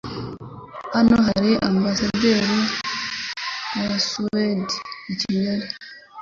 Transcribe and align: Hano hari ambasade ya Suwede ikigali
Hano 0.93 1.15
hari 1.27 1.51
ambasade 1.69 2.29
ya 3.81 3.95
Suwede 4.09 4.75
ikigali 5.11 5.67